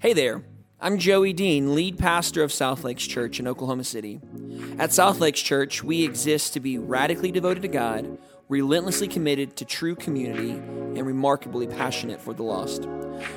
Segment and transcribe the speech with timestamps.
[0.00, 0.44] Hey there,
[0.80, 4.20] I'm Joey Dean, lead pastor of South Lakes Church in Oklahoma City.
[4.78, 8.16] At South Lakes Church, we exist to be radically devoted to God,
[8.48, 12.86] relentlessly committed to true community, and remarkably passionate for the lost.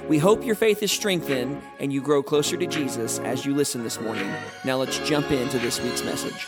[0.07, 3.81] We hope your faith is strengthened and you grow closer to Jesus as you listen
[3.81, 4.31] this morning.
[4.63, 6.47] Now let's jump into this week's message.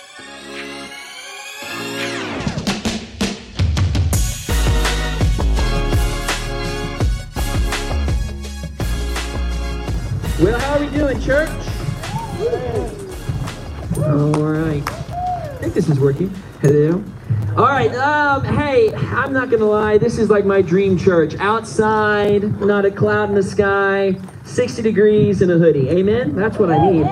[10.44, 11.48] Well, how are we doing, church?
[13.97, 14.83] All right.
[14.89, 16.36] I think this is working.
[16.60, 17.02] Hello.
[17.56, 17.96] All right.
[17.96, 19.97] Um, hey, I'm not gonna lie.
[19.97, 21.36] This is like my dream church.
[21.39, 25.88] Outside, not a cloud in the sky, 60 degrees and a hoodie.
[25.88, 26.36] Amen.
[26.36, 27.05] That's what I need.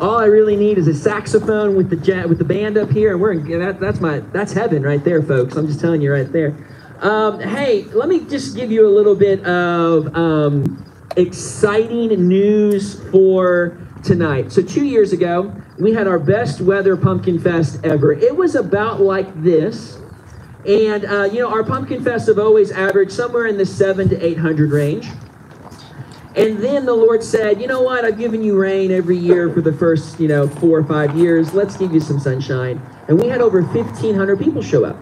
[0.00, 3.12] All I really need is a saxophone with the jet with the band up here,
[3.12, 5.54] and we're in, that, that's my that's heaven right there, folks.
[5.54, 6.56] I'm just telling you right there.
[6.98, 13.78] Um, hey, let me just give you a little bit of um, exciting news for
[14.02, 14.52] tonight.
[14.52, 18.12] So, two years ago, we had our best weather pumpkin fest ever.
[18.12, 19.98] It was about like this.
[20.66, 24.24] And, uh, you know, our pumpkin fests have always averaged somewhere in the seven to
[24.24, 25.08] 800 range.
[26.36, 28.04] And then the Lord said, you know what?
[28.04, 31.54] I've given you rain every year for the first, you know, four or five years.
[31.54, 32.80] Let's give you some sunshine.
[33.08, 34.96] And we had over 1,500 people show up.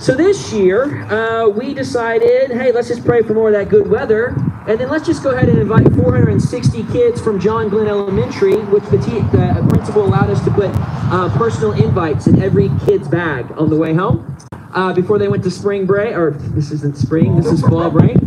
[0.00, 3.88] So this year, uh, we decided, hey, let's just pray for more of that good
[3.90, 4.34] weather.
[4.68, 8.84] And then let's just go ahead and invite 460 kids from John Glenn Elementary, which
[8.84, 13.70] the, the principal allowed us to put uh, personal invites in every kid's bag on
[13.70, 14.36] the way home
[14.74, 16.14] uh, before they went to spring break.
[16.14, 18.18] Or this isn't spring, this is fall break.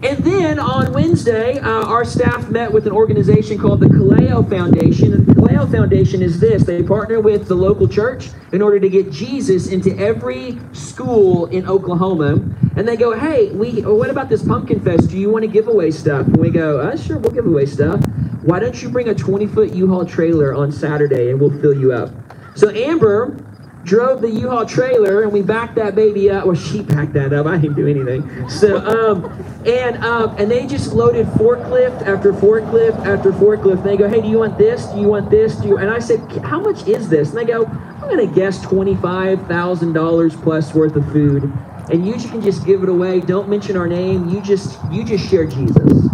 [0.00, 5.12] And then on Wednesday, uh, our staff met with an organization called the Kaleo Foundation.
[5.12, 8.88] And the Kaleo Foundation is this they partner with the local church in order to
[8.88, 12.40] get Jesus into every school in Oklahoma.
[12.78, 15.10] And they go, hey, we, what about this pumpkin fest?
[15.10, 16.26] Do you want to give away stuff?
[16.26, 18.00] And we go, uh, sure, we'll give away stuff.
[18.42, 21.74] Why don't you bring a 20 foot U Haul trailer on Saturday and we'll fill
[21.74, 22.10] you up?
[22.54, 23.36] So Amber
[23.84, 26.46] drove the U-Haul trailer and we backed that baby up.
[26.46, 27.46] Well, she backed that up.
[27.46, 28.48] I didn't do anything.
[28.48, 29.24] So, um,
[29.66, 33.78] and um, and they just loaded forklift after forklift after forklift.
[33.78, 34.86] And they go, hey, do you want this?
[34.86, 35.56] Do you want this?
[35.56, 35.78] Do you?
[35.78, 37.30] And I said, how much is this?
[37.30, 41.52] And they go, I'm gonna guess twenty-five thousand dollars plus worth of food.
[41.90, 43.20] And you can just give it away.
[43.20, 44.28] Don't mention our name.
[44.28, 46.08] You just you just share Jesus.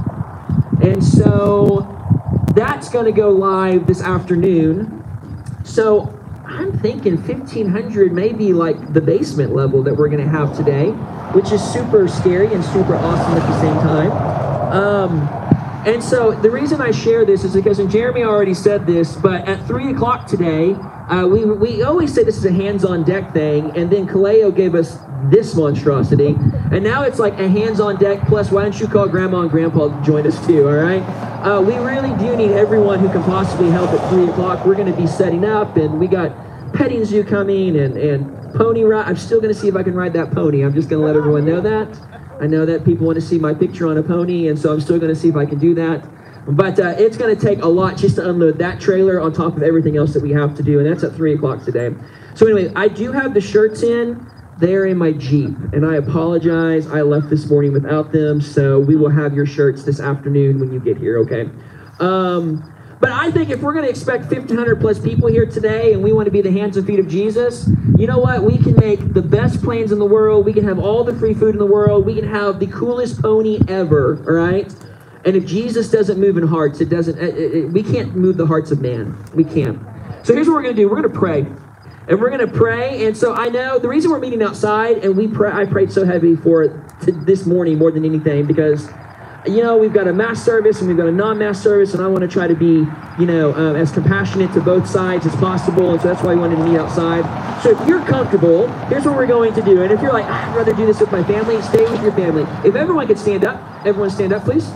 [0.82, 1.90] And so
[2.54, 5.02] that's gonna go live this afternoon.
[5.64, 6.14] So
[6.46, 10.90] I'm thinking 1500 may be like the basement level that we're going to have today,
[11.32, 14.72] which is super scary and super awesome at the same time.
[14.72, 15.28] Um,
[15.86, 19.48] and so the reason I share this is because, and Jeremy already said this, but
[19.48, 23.32] at 3 o'clock today, uh, we, we always say this is a hands on deck
[23.32, 24.98] thing, and then Kaleo gave us
[25.30, 26.36] this monstrosity,
[26.72, 29.50] and now it's like a hands on deck plus why don't you call grandma and
[29.50, 31.02] grandpa to join us too, all right?
[31.44, 34.64] Uh, we really do need everyone who can possibly help at 3 o'clock.
[34.64, 36.32] We're going to be setting up, and we got
[36.72, 39.06] petting zoo coming and, and pony ride.
[39.06, 40.62] I'm still going to see if I can ride that pony.
[40.62, 41.88] I'm just going to let everyone know that.
[42.40, 44.80] I know that people want to see my picture on a pony, and so I'm
[44.80, 46.04] still going to see if I can do that.
[46.46, 49.56] But uh, it's going to take a lot just to unload that trailer on top
[49.56, 51.94] of everything else that we have to do, and that's at 3 o'clock today.
[52.34, 54.26] So, anyway, I do have the shirts in.
[54.58, 56.86] They're in my Jeep, and I apologize.
[56.86, 60.72] I left this morning without them, so we will have your shirts this afternoon when
[60.72, 61.50] you get here, okay?
[61.98, 66.02] Um, but I think if we're going to expect 1,500 plus people here today and
[66.02, 68.42] we want to be the hands and feet of Jesus, you know what?
[68.44, 70.46] We can make the best planes in the world.
[70.46, 72.06] We can have all the free food in the world.
[72.06, 74.72] We can have the coolest pony ever, all right?
[75.24, 78.46] And if Jesus doesn't move in hearts, it doesn't, it, it, we can't move the
[78.46, 79.22] hearts of man.
[79.34, 79.80] We can't.
[80.22, 81.46] So here's what we're going to do we're going to pray.
[82.06, 83.06] And we're going to pray.
[83.06, 86.04] And so I know the reason we're meeting outside, and we pray, I prayed so
[86.04, 88.88] heavy for this morning more than anything because
[89.46, 92.06] you know, we've got a mass service and we've got a non-mass service, and I
[92.06, 92.86] want to try to be,
[93.18, 96.40] you know, um, as compassionate to both sides as possible, and so that's why we
[96.40, 97.62] wanted to meet outside.
[97.62, 99.82] So if you're comfortable, here's what we're going to do.
[99.82, 102.42] And if you're like, I'd rather do this with my family, stay with your family.
[102.66, 104.70] If everyone could stand up, everyone stand up, please.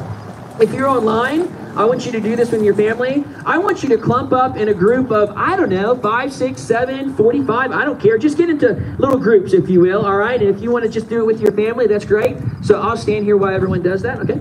[0.60, 3.24] If you're online, I want you to do this with your family.
[3.46, 6.60] I want you to clump up in a group of, I don't know, five, six,
[6.60, 8.18] seven, 45, I don't care.
[8.18, 10.40] Just get into little groups, if you will, all right?
[10.40, 12.36] And if you want to just do it with your family, that's great.
[12.62, 14.40] So I'll stand here while everyone does that, okay?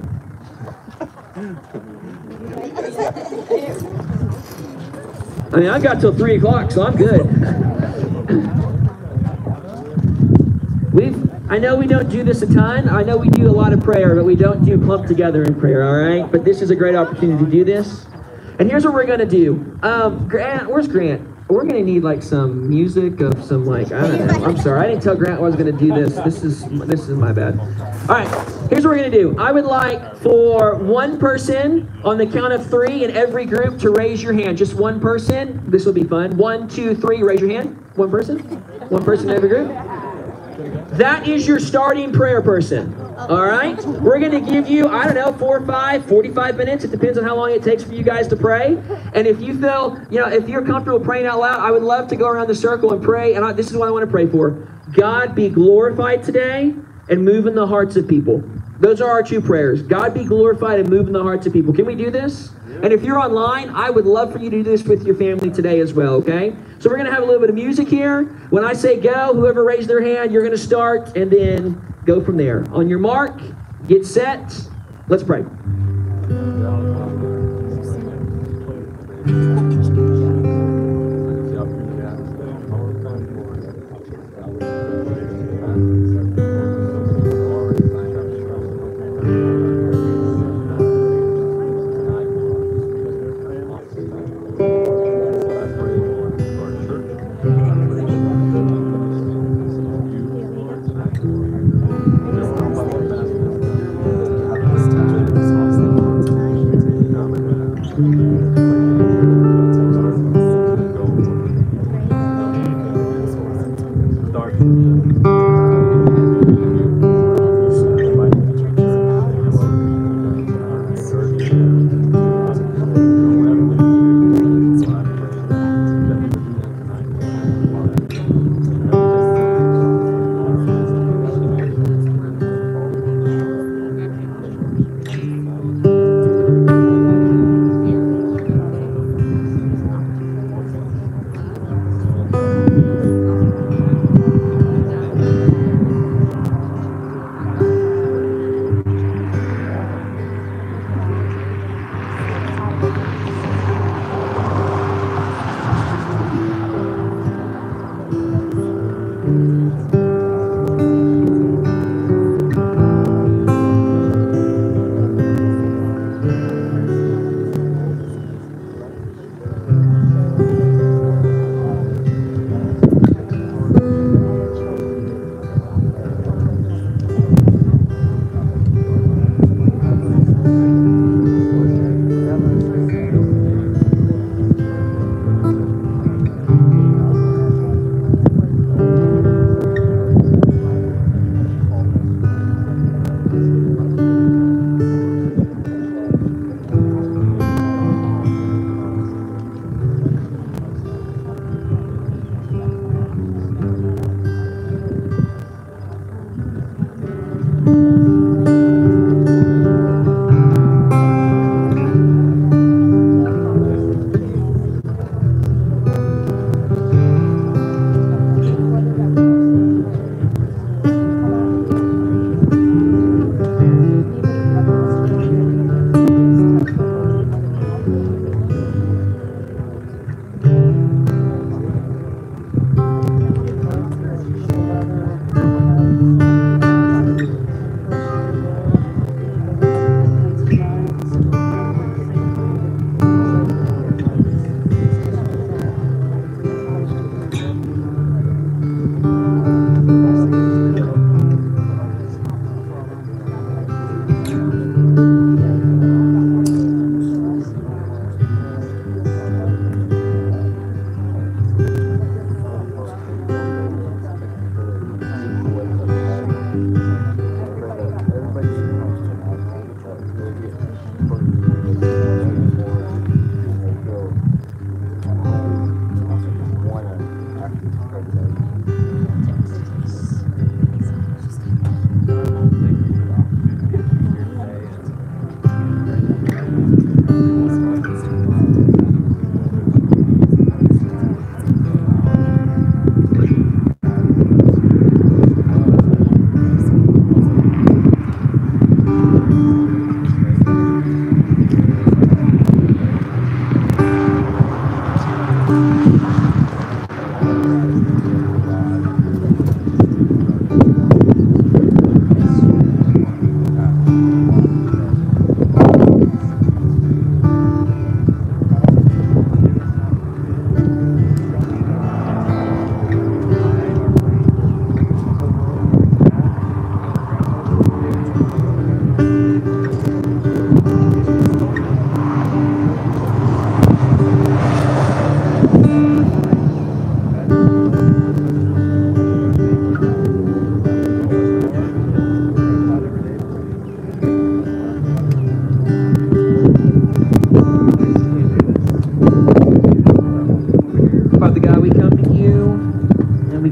[5.53, 7.25] I mean, I've got till 3 o'clock, so I'm good.
[10.93, 12.89] We've, I know we don't do this a ton.
[12.89, 15.59] I know we do a lot of prayer, but we don't do clump together in
[15.59, 16.29] prayer, all right?
[16.29, 18.05] But this is a great opportunity to do this.
[18.59, 19.79] And here's what we're going to do.
[19.81, 21.35] Um, Grant, where's Grant?
[21.49, 24.45] we're gonna need like some music of some like I don't know.
[24.45, 26.15] I'm sorry, I didn't tell Grant I was gonna do this.
[26.15, 27.57] This is this is my bad.
[27.59, 28.27] All right,
[28.69, 29.35] here's what we're gonna do.
[29.39, 33.91] I would like for one person on the count of three in every group to
[33.91, 34.57] raise your hand.
[34.57, 35.63] Just one person.
[35.69, 36.35] This will be fun.
[36.35, 37.23] One, two, three.
[37.23, 37.81] Raise your hand.
[37.95, 38.39] One person.
[38.89, 39.96] One person in every group.
[40.91, 42.93] That is your starting prayer person.
[43.17, 43.83] All right?
[43.85, 46.83] We're going to give you, I don't know, four, five, 45 minutes.
[46.83, 48.77] It depends on how long it takes for you guys to pray.
[49.13, 52.07] And if you feel, you know, if you're comfortable praying out loud, I would love
[52.09, 53.33] to go around the circle and pray.
[53.33, 56.73] And I, this is what I want to pray for God be glorified today
[57.09, 58.43] and move in the hearts of people.
[58.79, 59.81] Those are our two prayers.
[59.81, 61.73] God be glorified and move in the hearts of people.
[61.73, 62.51] Can we do this?
[62.83, 65.49] And if you're online, I would love for you to do this with your family
[65.49, 66.55] today as well, okay?
[66.79, 68.25] So we're going to have a little bit of music here.
[68.51, 72.21] When I say go, whoever raised their hand, you're going to start and then go
[72.21, 72.65] from there.
[72.71, 73.41] On your mark,
[73.87, 74.53] get set.
[75.07, 75.43] Let's pray.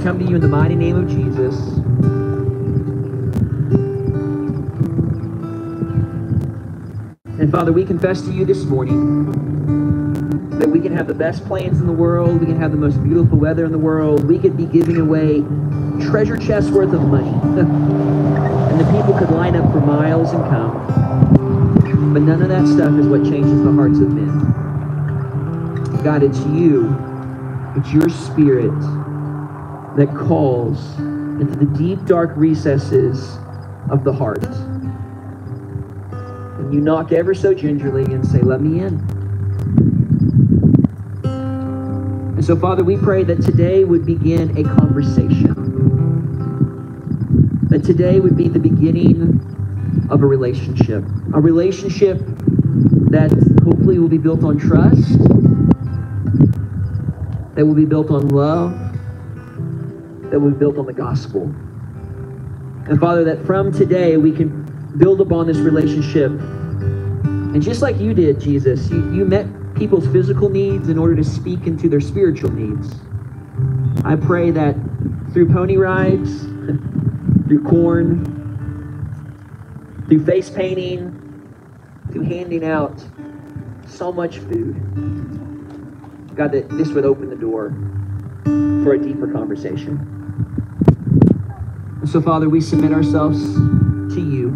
[0.06, 1.58] come to you in the mighty name of Jesus.
[7.40, 9.32] And Father, we confess to you this morning
[10.60, 13.04] that we can have the best plans in the world, we can have the most
[13.04, 15.42] beautiful weather in the world, we could be giving away
[16.08, 17.28] treasure chests worth of money.
[17.60, 22.14] and the people could line up for miles and come.
[22.14, 24.54] But none of that stuff is what changes the hearts of men.
[26.04, 26.96] God, it's you,
[27.76, 28.72] it's your spirit
[29.96, 30.98] that calls
[31.40, 33.38] into the deep, dark recesses
[33.90, 34.44] of the heart.
[36.60, 39.00] And you knock ever so gingerly and say, Let me in.
[42.36, 45.54] And so, Father, we pray that today would begin a conversation.
[47.70, 51.04] That today would be the beginning of a relationship.
[51.34, 52.20] A relationship
[53.12, 53.32] that
[53.64, 55.18] hopefully will be built on trust,
[57.56, 58.85] that will be built on love,
[60.32, 61.44] that be built on the gospel.
[62.88, 64.64] And Father, that from today we can
[64.98, 66.32] build upon this relationship.
[66.32, 71.24] And just like you did, Jesus, you, you met people's physical needs in order to
[71.24, 72.96] speak into their spiritual needs.
[74.04, 74.76] I pray that
[75.34, 76.42] through pony rides,
[77.48, 78.34] through corn,
[80.08, 81.22] through face painting,
[82.12, 83.04] through handing out
[83.88, 84.76] so much food,
[86.36, 87.74] God, that this would open the door
[88.86, 89.98] for a deeper conversation.
[92.06, 93.42] So, Father, we submit ourselves
[94.14, 94.50] to you.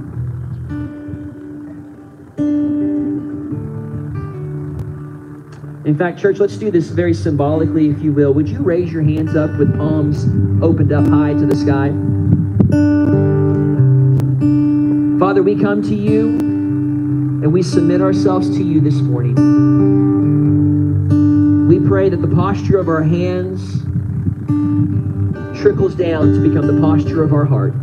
[5.84, 8.32] In fact, church, let's do this very symbolically, if you will.
[8.36, 10.26] Would you raise your hands up with palms
[10.64, 11.90] opened up high to the sky?
[15.20, 19.34] Father, we come to you and we submit ourselves to you this morning.
[21.68, 23.79] We pray that the posture of our hands
[25.62, 27.74] trickles down to become the posture of our heart.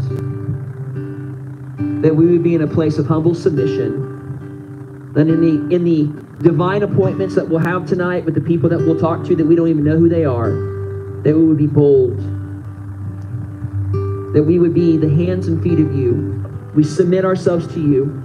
[2.02, 5.12] That we would be in a place of humble submission.
[5.14, 6.08] That in the in the
[6.42, 9.56] divine appointments that we'll have tonight with the people that we'll talk to that we
[9.56, 10.50] don't even know who they are,
[11.22, 12.18] that we would be bold.
[14.34, 16.44] That we would be the hands and feet of you.
[16.74, 18.22] We submit ourselves to you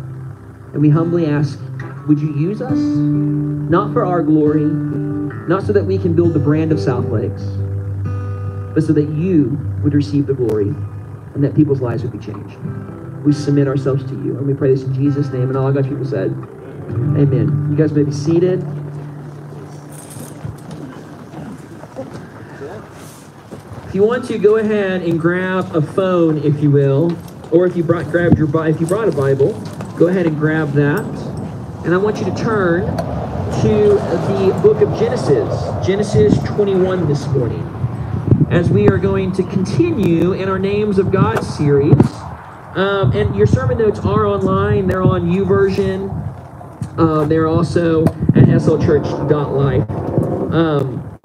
[0.74, 1.60] and we humbly ask,
[2.07, 2.77] would you use us?
[2.77, 4.65] Not for our glory,
[5.48, 7.43] not so that we can build the brand of South Lakes,
[8.73, 10.67] but so that you would receive the glory
[11.33, 12.57] and that people's lives would be changed.
[13.23, 14.37] We submit ourselves to you.
[14.37, 15.43] And we pray this in Jesus' name.
[15.43, 16.31] And all God's people said,
[16.89, 17.67] Amen.
[17.69, 18.65] You guys may be seated.
[23.87, 27.15] If you want to, go ahead and grab a phone, if you will,
[27.51, 29.51] or if you brought grabbed your if you brought a Bible,
[29.97, 31.05] go ahead and grab that.
[31.83, 32.85] And I want you to turn
[33.61, 33.95] to
[34.31, 37.61] the book of Genesis, Genesis 21 this morning,
[38.51, 41.96] as we are going to continue in our Names of God series.
[42.75, 46.17] Um, and your sermon notes are online; they're on YouVersion.
[46.98, 49.89] Uh, they're also at slchurch.life.
[50.53, 51.20] Um,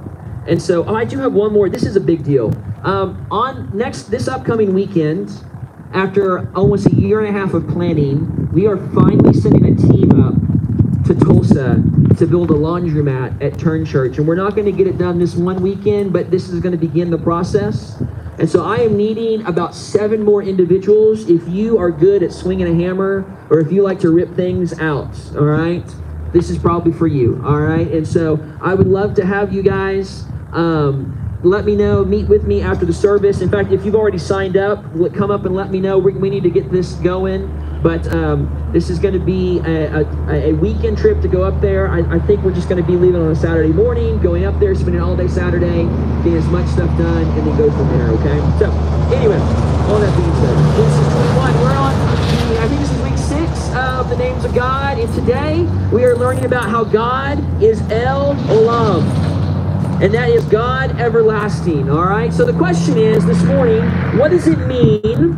[0.46, 1.68] and so, oh, I do have one more.
[1.68, 2.52] This is a big deal.
[2.84, 5.32] Um, on next this upcoming weekend,
[5.92, 9.95] after almost a year and a half of planning, we are finally sending a team
[11.06, 11.82] to Tulsa
[12.18, 14.18] to build a laundromat at Turn Church.
[14.18, 16.72] And we're not going to get it done this one weekend, but this is going
[16.72, 18.00] to begin the process.
[18.38, 21.30] And so I am needing about seven more individuals.
[21.30, 24.78] If you are good at swinging a hammer or if you like to rip things
[24.78, 25.84] out, all right,
[26.32, 27.90] this is probably for you, all right?
[27.90, 30.24] And so I would love to have you guys.
[30.52, 33.40] Um, let me know, meet with me after the service.
[33.40, 34.84] In fact, if you've already signed up,
[35.14, 35.98] come up and let me know.
[35.98, 37.44] We, we need to get this going.
[37.82, 41.60] But um, this is going to be a, a, a, weekend trip to go up
[41.60, 41.88] there.
[41.88, 44.58] I, I think we're just going to be leaving on a Saturday morning, going up
[44.58, 45.84] there, spending all day Saturday,
[46.24, 48.38] getting as much stuff done, and then go from there, okay?
[48.58, 48.70] So,
[49.14, 49.38] anyway,
[49.88, 51.94] all that being said, Genesis 21, we're on,
[52.58, 56.16] I think this is week six of the names of God, and today we are
[56.16, 59.26] learning about how God is El Olam
[60.02, 61.90] and that is God everlasting.
[61.90, 62.30] All right.
[62.30, 63.82] So the question is this morning,
[64.18, 65.34] what does it mean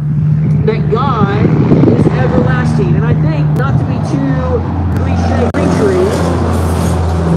[0.67, 1.47] that God
[1.87, 1.88] is
[2.19, 2.97] everlasting.
[2.97, 5.59] And I think, not to be too cliche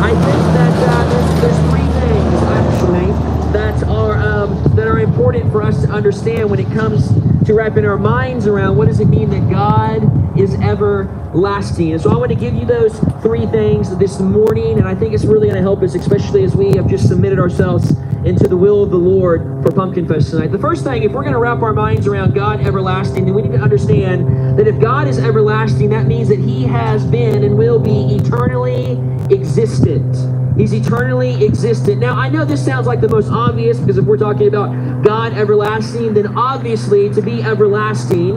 [0.01, 3.11] I think that uh, there's, there's three things actually
[3.53, 7.09] that are um, that are important for us to understand when it comes
[7.45, 11.93] to wrapping our minds around what does it mean that God is everlasting.
[11.93, 15.13] And so I want to give you those three things this morning, and I think
[15.13, 17.91] it's really going to help us, especially as we have just submitted ourselves
[18.25, 20.51] into the will of the Lord for Pumpkin Fest tonight.
[20.51, 23.41] The first thing, if we're going to wrap our minds around God everlasting, then we
[23.41, 27.57] need to understand that if God is everlasting, that means that He has been and
[27.57, 28.99] will be eternally
[29.29, 30.15] existent.
[30.57, 31.99] He's eternally existent.
[31.99, 35.33] Now, I know this sounds like the most obvious because if we're talking about God
[35.33, 38.35] everlasting, then obviously to be everlasting,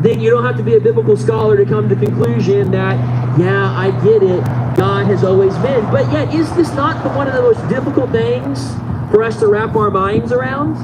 [0.00, 2.96] then you don't have to be a biblical scholar to come to the conclusion that,
[3.38, 4.44] yeah, I get it.
[4.76, 5.84] God has always been.
[5.90, 8.72] But yet, is this not one of the most difficult things
[9.10, 10.74] for us to wrap our minds around?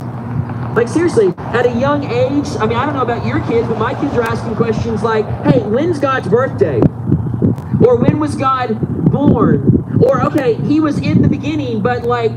[0.74, 3.78] Like, seriously, at a young age, I mean, I don't know about your kids, but
[3.78, 6.80] my kids are asking questions like, hey, when's God's birthday?
[7.86, 10.00] Or when was God born?
[10.00, 12.32] Or, okay, he was in the beginning, but like,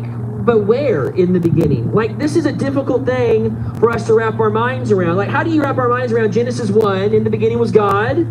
[0.45, 1.91] but where in the beginning?
[1.93, 5.17] Like, this is a difficult thing for us to wrap our minds around.
[5.17, 7.13] Like, how do you wrap our minds around Genesis 1?
[7.13, 8.27] In the beginning was God.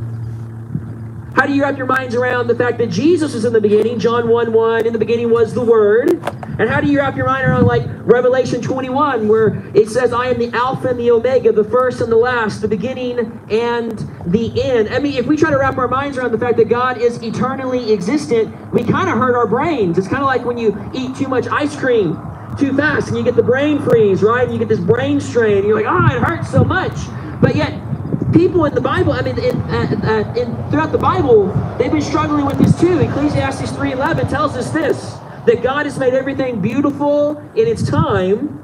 [1.34, 3.98] How do you wrap your minds around the fact that Jesus is in the beginning?
[3.98, 6.12] John 1 1, in the beginning was the Word.
[6.60, 10.28] And how do you wrap your mind around like Revelation 21, where it says, I
[10.28, 13.18] am the Alpha and the Omega, the first and the last, the beginning
[13.50, 14.90] and the end?
[14.90, 17.20] I mean, if we try to wrap our minds around the fact that God is
[17.20, 19.98] eternally existent, we kind of hurt our brains.
[19.98, 22.16] It's kind of like when you eat too much ice cream
[22.56, 24.44] too fast and you get the brain freeze, right?
[24.44, 25.58] And you get this brain strain.
[25.58, 26.94] And you're like, oh, it hurts so much.
[27.40, 27.72] But yet,
[28.34, 31.46] people in the Bible, I mean, in, uh, uh, in, throughout the Bible,
[31.78, 32.98] they've been struggling with this too.
[32.98, 38.60] Ecclesiastes 3.11 tells us this, that God has made everything beautiful in its time,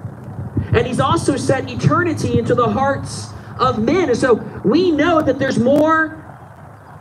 [0.75, 4.09] and he's also set eternity into the hearts of men.
[4.09, 4.35] And so
[4.65, 6.17] we know that there's more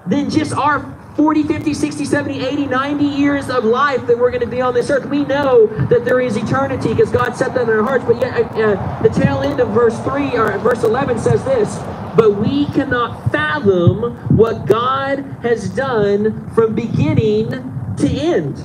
[0.06, 4.42] than just our 40, 50, 60, 70, 80, 90 years of life that we're going
[4.42, 5.06] to be on this earth.
[5.06, 8.06] We know that there is eternity because God set that in our hearts.
[8.06, 11.78] But yet, uh, uh, the tail end of verse 3 or verse 11 says this
[12.20, 17.50] But we cannot fathom what God has done from beginning
[17.96, 18.62] to end.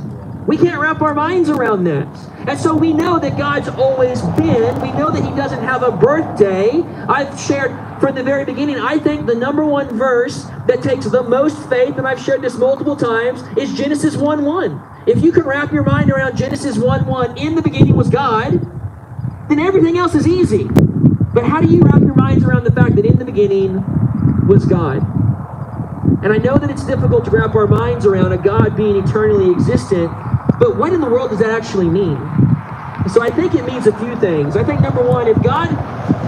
[0.48, 2.08] We can't wrap our minds around that.
[2.48, 4.82] And so we know that God's always been.
[4.82, 6.82] We know that He doesn't have a birthday.
[7.08, 11.22] I've shared from the very beginning, I think the number one verse that takes the
[11.22, 14.82] most faith, and I've shared this multiple times, is Genesis 1 1.
[15.06, 18.50] If you can wrap your mind around Genesis 1 1, in the beginning was God,
[19.48, 20.68] then everything else is easy.
[21.34, 23.84] But how do you wrap your minds around the fact that in the beginning
[24.46, 25.02] was God?
[26.22, 29.50] And I know that it's difficult to wrap our minds around a God being eternally
[29.50, 30.10] existent,
[30.60, 32.16] but what in the world does that actually mean?
[33.12, 34.56] So I think it means a few things.
[34.56, 35.66] I think number one, if God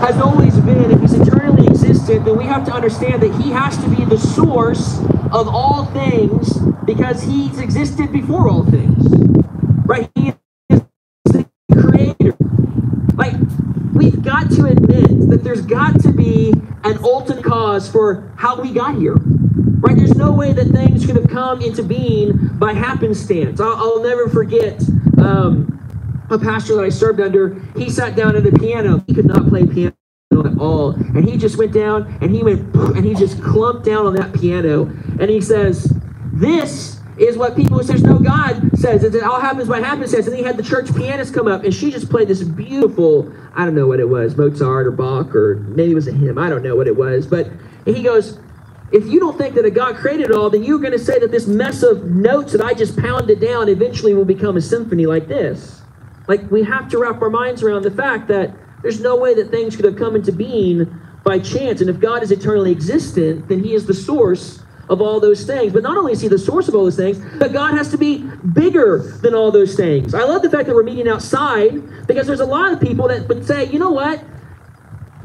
[0.00, 3.78] has always been, if he's eternally existent, then we have to understand that he has
[3.78, 4.98] to be the source
[5.32, 9.06] of all things because he's existed before all things.
[9.86, 10.10] Right?
[10.14, 10.34] He
[10.68, 10.82] is
[11.24, 12.36] the creator.
[13.14, 13.36] Like,
[13.96, 16.52] we've got to admit that there's got to be
[16.84, 19.16] an ultimate cause for how we got here.
[19.16, 19.96] Right?
[19.96, 23.60] There's no way that things could have come into being by happenstance.
[23.60, 24.80] I'll, I'll never forget
[25.18, 25.72] um,
[26.30, 27.60] a pastor that I served under.
[27.76, 29.04] He sat down at the piano.
[29.06, 29.94] He could not play piano
[30.32, 30.90] at all.
[30.90, 34.34] And he just went down and he went and he just clumped down on that
[34.34, 34.84] piano.
[35.20, 35.92] And he says,
[36.32, 39.02] This is what people who says no God says.
[39.02, 40.26] It all happens by says.
[40.26, 43.64] And he had the church pianist come up and she just played this beautiful, I
[43.64, 46.38] don't know what it was, Mozart or Bach or maybe it was a hymn.
[46.38, 47.26] I don't know what it was.
[47.26, 47.50] But
[47.84, 48.38] he goes,
[48.92, 51.18] if you don't think that a God created it all, then you're going to say
[51.18, 55.06] that this mess of notes that I just pounded down eventually will become a symphony
[55.06, 55.82] like this.
[56.28, 59.50] Like, we have to wrap our minds around the fact that there's no way that
[59.50, 61.80] things could have come into being by chance.
[61.80, 65.72] And if God is eternally existent, then He is the source of all those things.
[65.72, 67.98] But not only is He the source of all those things, but God has to
[67.98, 68.18] be
[68.52, 70.14] bigger than all those things.
[70.14, 73.28] I love the fact that we're meeting outside because there's a lot of people that
[73.28, 74.22] would say, you know what?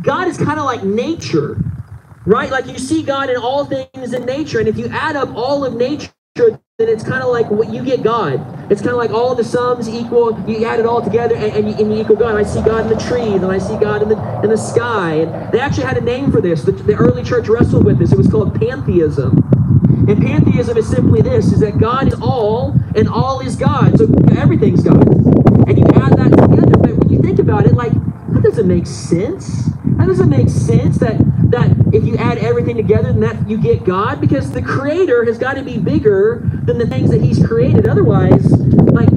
[0.02, 1.58] God is kind of like nature
[2.26, 2.50] right?
[2.50, 5.66] Like you see God in all things in nature, and if you add up all
[5.66, 8.72] of nature, then it's kind of like what you get God.
[8.72, 10.40] It's kind of like all the sums equal.
[10.48, 12.36] You add it all together, and, and, you, and, you, equal God.
[12.36, 15.16] I see God in the trees, and I see God in the in the sky.
[15.16, 16.64] And they actually had a name for this.
[16.64, 18.12] The, the early church wrestled with this.
[18.12, 19.51] It was called pantheism.
[20.08, 23.98] And pantheism is simply this: is that God is all, and all is God.
[23.98, 25.08] So everything's God.
[25.68, 26.78] And you add that together.
[26.78, 27.94] But when you think about it, like
[28.34, 29.70] that doesn't make sense.
[29.98, 31.18] That doesn't make sense that
[31.52, 35.38] that if you add everything together, then that you get God because the creator has
[35.38, 37.88] got to be bigger than the things that he's created.
[37.88, 39.10] Otherwise, like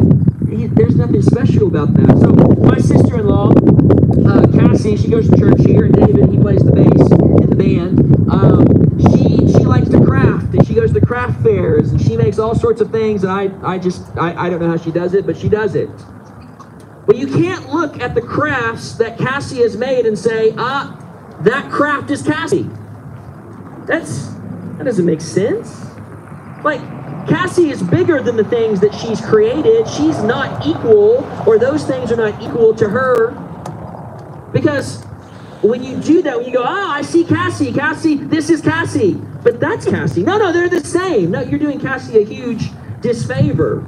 [0.51, 2.19] he, there's nothing special about that.
[2.19, 3.53] So my sister-in-law,
[4.29, 7.11] uh, Cassie, she goes to church here, and David he plays the bass
[7.43, 8.01] in the band.
[8.31, 12.34] Um, she she likes to craft, and she goes to craft fairs, and she makes
[12.45, 13.25] all sorts of things.
[13.25, 15.75] And I I just I, I don't know how she does it, but she does
[15.75, 15.91] it.
[17.07, 20.97] But you can't look at the crafts that Cassie has made and say, ah,
[21.41, 22.69] that craft is Cassie.
[23.87, 24.29] That's
[24.77, 25.85] that doesn't make sense.
[26.63, 26.81] Like
[27.29, 29.89] Cassie is bigger than the things that she's created.
[29.89, 33.31] She's not equal, or those things are not equal to her.
[34.53, 35.03] Because
[35.63, 39.21] when you do that, when you go, oh, I see Cassie, Cassie, this is Cassie,
[39.45, 40.23] but that's Cassie.
[40.23, 41.31] No, no, they're the same.
[41.31, 42.71] No, you're doing Cassie a huge
[43.03, 43.81] disfavor.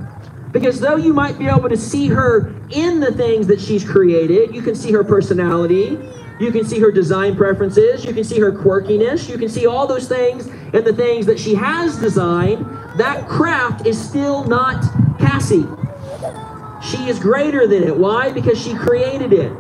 [0.53, 4.55] Because though you might be able to see her in the things that she's created,
[4.55, 5.99] you can see her personality,
[6.39, 9.87] you can see her design preferences, you can see her quirkiness, you can see all
[9.87, 12.65] those things and the things that she has designed.
[12.99, 14.85] That craft is still not
[15.19, 15.67] Cassie.
[16.83, 17.97] She is greater than it.
[17.97, 18.31] Why?
[18.31, 19.53] Because she created it.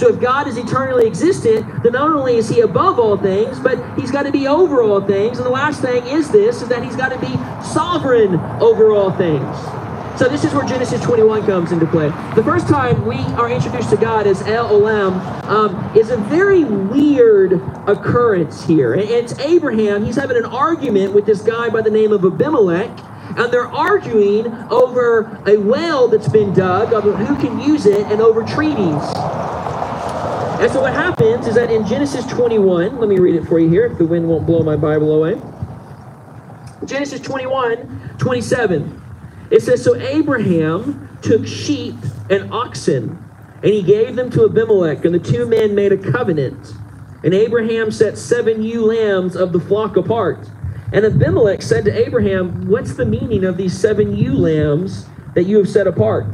[0.00, 3.78] So if God is eternally existent, then not only is he above all things, but
[3.98, 5.36] he's got to be over all things.
[5.36, 9.12] And the last thing is this, is that he's got to be sovereign over all
[9.12, 9.58] things.
[10.18, 12.08] So this is where Genesis 21 comes into play.
[12.34, 16.64] The first time we are introduced to God as El Olam um, is a very
[16.64, 17.52] weird
[17.86, 18.94] occurrence here.
[18.94, 20.02] It's Abraham.
[20.02, 22.90] He's having an argument with this guy by the name of Abimelech
[23.36, 28.20] and they're arguing over a well that's been dug, over who can use it, and
[28.20, 29.49] over treaties.
[30.60, 33.70] And so what happens is that in Genesis 21, let me read it for you
[33.70, 35.40] here if the wind won't blow my Bible away.
[36.84, 39.02] Genesis 21, 27.
[39.50, 41.94] It says, So Abraham took sheep
[42.28, 43.24] and oxen,
[43.62, 46.74] and he gave them to Abimelech, and the two men made a covenant.
[47.24, 50.46] And Abraham set seven ewe lambs of the flock apart.
[50.92, 55.56] And Abimelech said to Abraham, What's the meaning of these seven ewe lambs that you
[55.56, 56.26] have set apart?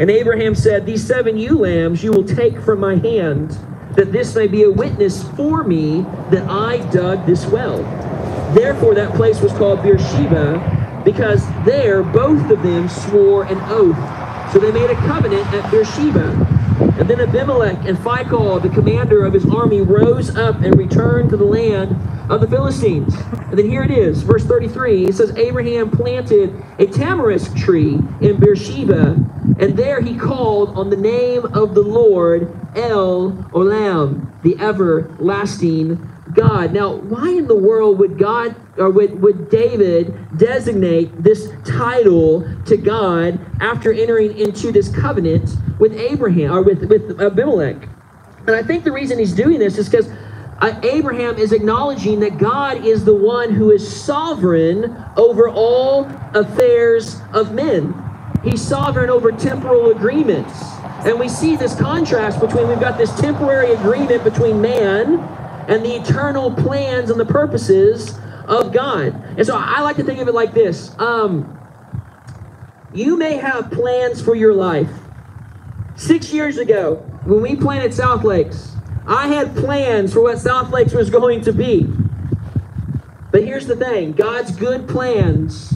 [0.00, 3.50] And Abraham said, These seven ewe lambs you will take from my hand,
[3.96, 7.82] that this may be a witness for me that I dug this well.
[8.54, 14.52] Therefore, that place was called Beersheba, because there both of them swore an oath.
[14.54, 16.46] So they made a covenant at Beersheba.
[16.98, 21.36] And then Abimelech and Phicol, the commander of his army, rose up and returned to
[21.36, 21.94] the land
[22.30, 23.14] of the Philistines.
[23.32, 25.06] And then here it is, verse 33.
[25.06, 29.16] It says, Abraham planted a tamarisk tree in Beersheba,
[29.58, 36.72] and there he called on the name of the Lord El Olam, the everlasting God.
[36.72, 42.76] Now, why in the world would God or would, would David designate this title to
[42.76, 47.88] God after entering into this covenant with Abraham or with, with Abimelech?
[48.46, 50.08] And I think the reason he's doing this is because
[50.62, 57.52] Abraham is acknowledging that God is the one who is sovereign over all affairs of
[57.52, 57.94] men.
[58.44, 60.52] He's sovereign over temporal agreements.
[61.04, 65.18] And we see this contrast between we've got this temporary agreement between man
[65.68, 69.14] and the eternal plans and the purposes of God.
[69.38, 71.58] And so I like to think of it like this um,
[72.92, 74.90] You may have plans for your life.
[75.96, 78.69] Six years ago, when we planted South Lakes,
[79.06, 81.86] I had plans for what South Lakes was going to be.
[83.30, 85.74] But here's the thing God's good plans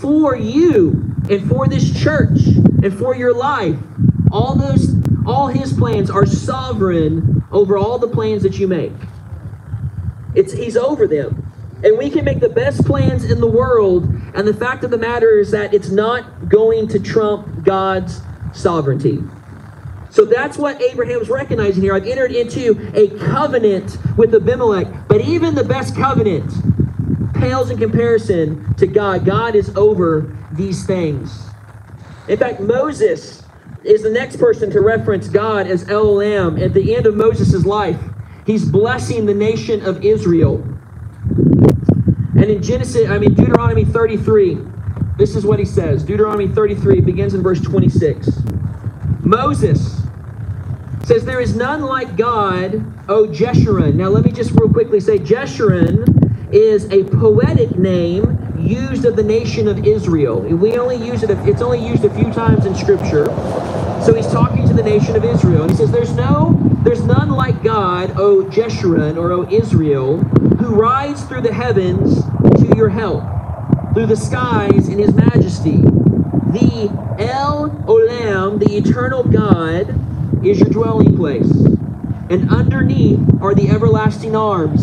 [0.00, 2.38] for you and for this church
[2.82, 3.78] and for your life,
[4.30, 4.94] all those
[5.26, 8.92] all his plans are sovereign over all the plans that you make.
[10.34, 11.48] It's he's over them.
[11.84, 14.04] And we can make the best plans in the world,
[14.34, 18.20] and the fact of the matter is that it's not going to trump God's
[18.52, 19.18] sovereignty.
[20.12, 21.94] So that's what Abraham's recognizing here.
[21.94, 26.52] I've entered into a covenant with Abimelech, but even the best covenant
[27.32, 29.24] pales in comparison to God.
[29.24, 31.46] God is over these things.
[32.28, 33.42] In fact, Moses
[33.84, 37.64] is the next person to reference God as El Olam at the end of Moses'
[37.64, 37.98] life.
[38.44, 40.62] He's blessing the nation of Israel.
[42.36, 44.58] And in Genesis, I mean Deuteronomy 33,
[45.16, 46.04] this is what he says.
[46.04, 48.28] Deuteronomy 33 begins in verse 26.
[49.24, 50.01] Moses
[51.04, 52.74] says, There is none like God,
[53.08, 53.94] O Jeshurun.
[53.94, 59.22] Now, let me just real quickly say Jeshurun is a poetic name used of the
[59.22, 60.40] nation of Israel.
[60.40, 63.26] We only use it, it's only used a few times in Scripture.
[64.04, 65.62] So he's talking to the nation of Israel.
[65.62, 70.74] And he says, There's no, there's none like God, O Jeshurun, or O Israel, who
[70.74, 72.22] rides through the heavens
[72.58, 73.24] to your help,
[73.94, 75.78] through the skies in his majesty.
[76.52, 79.98] The El Olam, the eternal God,
[80.44, 81.50] is your dwelling place,
[82.30, 84.82] and underneath are the everlasting arms.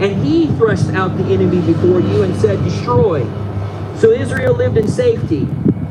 [0.00, 3.24] And he thrust out the enemy before you and said, Destroy.
[3.96, 5.46] So Israel lived in safety.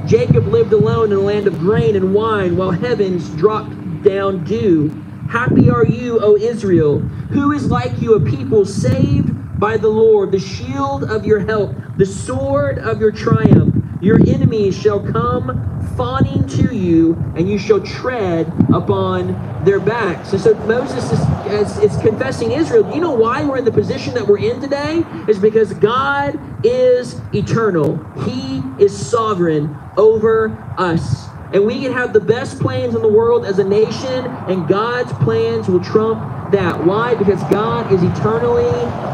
[0.05, 4.89] Jacob lived alone in a land of grain and wine, while heavens dropped down dew.
[5.29, 6.99] Happy are you, O Israel.
[6.99, 11.75] Who is like you, a people saved by the Lord, the shield of your help,
[11.97, 13.68] the sword of your triumph?
[14.01, 19.33] Your enemies shall come fawning to you, and you shall tread upon
[19.65, 20.31] their backs.
[20.31, 21.19] And so Moses is,
[21.51, 22.89] is, is confessing Israel.
[22.95, 25.03] You know why we're in the position that we're in today?
[25.27, 27.97] Is because God is eternal.
[28.23, 31.27] He is sovereign over us.
[31.51, 35.11] And we can have the best plans in the world as a nation, and God's
[35.23, 36.85] plans will trump that.
[36.85, 37.15] Why?
[37.15, 38.69] Because God is eternally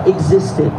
[0.07, 0.75] existent.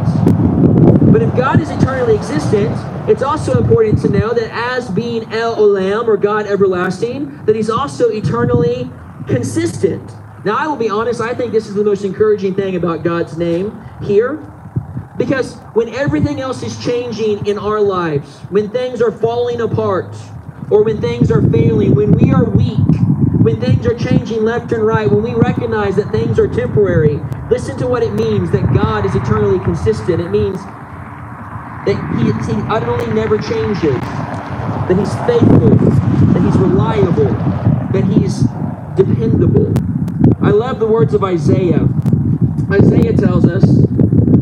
[1.11, 2.73] But if God is eternally existent,
[3.07, 7.69] it's also important to know that as being El Olam, or God everlasting, that He's
[7.69, 8.89] also eternally
[9.27, 10.11] consistent.
[10.45, 13.37] Now, I will be honest, I think this is the most encouraging thing about God's
[13.37, 14.35] name here.
[15.17, 20.15] Because when everything else is changing in our lives, when things are falling apart,
[20.69, 22.77] or when things are failing, when we are weak,
[23.41, 27.77] when things are changing left and right, when we recognize that things are temporary, listen
[27.77, 30.21] to what it means that God is eternally consistent.
[30.21, 30.59] It means
[31.87, 35.69] that he, he utterly never changes, that he's faithful,
[36.33, 37.31] that he's reliable,
[37.93, 38.41] that he's
[38.97, 39.73] dependable.
[40.45, 41.87] I love the words of Isaiah.
[42.69, 43.63] Isaiah tells us,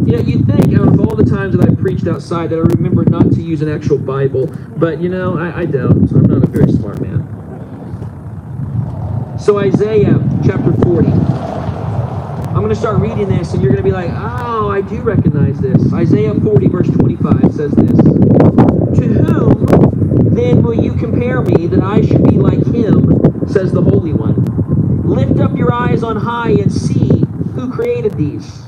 [0.08, 2.62] you know, you think out of all the times that I've preached outside that I
[2.62, 6.12] remember not to use an actual Bible, but you know, I, I don't.
[6.14, 7.22] I'm not a very smart man.
[9.38, 11.55] So Isaiah chapter 40.
[12.66, 15.60] Going to start reading this, and you're going to be like, oh, I do recognize
[15.60, 15.94] this.
[15.94, 22.02] Isaiah 40, verse 25 says this To whom then will you compare me that I
[22.02, 25.04] should be like him, says the Holy One?
[25.04, 27.24] Lift up your eyes on high and see
[27.54, 28.64] who created these.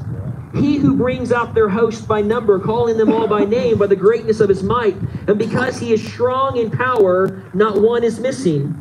[0.53, 3.95] He who brings out their host by number, calling them all by name, by the
[3.95, 4.95] greatness of his might.
[5.27, 8.73] And because he is strong in power, not one is missing.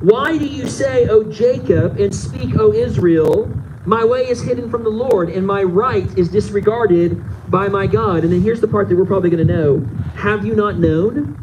[0.00, 3.59] Why do you say, O Jacob, and speak, O Israel?
[3.90, 8.22] My way is hidden from the Lord, and my right is disregarded by my God.
[8.22, 9.80] And then here's the part that we're probably going to know
[10.14, 11.34] Have you not known?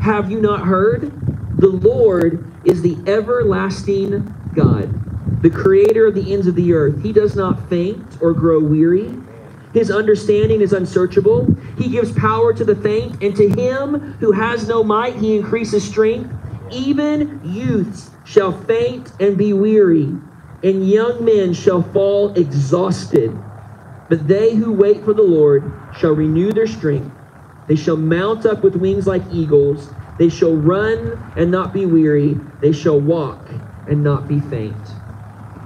[0.00, 1.10] Have you not heard?
[1.58, 7.02] The Lord is the everlasting God, the creator of the ends of the earth.
[7.02, 9.12] He does not faint or grow weary.
[9.74, 11.52] His understanding is unsearchable.
[11.76, 15.82] He gives power to the faint, and to him who has no might, he increases
[15.82, 16.32] strength.
[16.70, 20.14] Even youths shall faint and be weary,
[20.62, 23.36] and young men shall fall exhausted.
[24.08, 27.10] But they who wait for the Lord shall renew their strength.
[27.68, 29.90] They shall mount up with wings like eagles.
[30.18, 32.38] They shall run and not be weary.
[32.60, 33.48] They shall walk
[33.88, 34.76] and not be faint.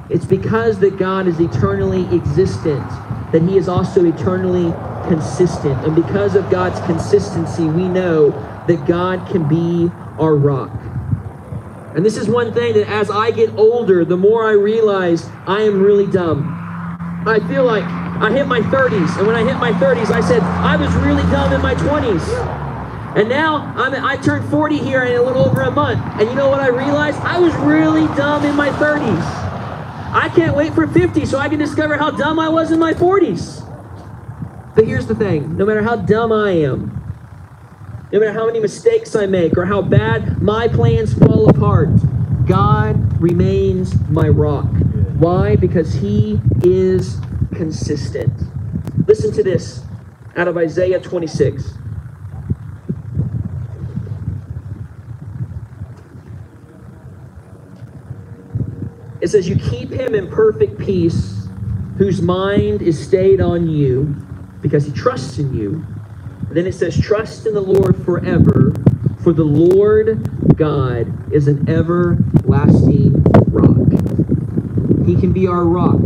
[0.08, 2.88] It's because that God is eternally existent
[3.32, 4.72] that he is also eternally
[5.08, 5.84] consistent.
[5.84, 8.30] And because of God's consistency, we know
[8.66, 10.72] that God can be our rock.
[11.96, 15.62] And this is one thing that as I get older, the more I realize I
[15.62, 16.44] am really dumb.
[17.26, 20.42] I feel like I hit my 30s, and when I hit my 30s, I said,
[20.42, 23.16] I was really dumb in my 20s.
[23.16, 26.02] And now I'm, I turned 40 here in a little over a month.
[26.20, 27.18] And you know what I realized?
[27.20, 29.22] I was really dumb in my 30s.
[30.12, 32.92] I can't wait for 50 so I can discover how dumb I was in my
[32.92, 33.62] 40s.
[34.74, 37.05] But here's the thing no matter how dumb I am,
[38.12, 41.88] no matter how many mistakes I make or how bad my plans fall apart,
[42.46, 44.66] God remains my rock.
[45.18, 45.56] Why?
[45.56, 47.18] Because He is
[47.54, 48.32] consistent.
[49.08, 49.84] Listen to this
[50.36, 51.78] out of Isaiah 26.
[59.20, 61.48] It says, You keep him in perfect peace,
[61.98, 64.04] whose mind is stayed on you,
[64.60, 65.84] because he trusts in you.
[66.50, 68.72] Then it says, Trust in the Lord forever,
[69.22, 75.06] for the Lord God is an everlasting rock.
[75.06, 76.00] He can be our rock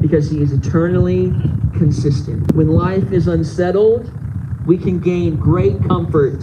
[0.00, 1.32] because he is eternally
[1.76, 2.54] consistent.
[2.54, 4.10] When life is unsettled,
[4.66, 6.42] we can gain great comfort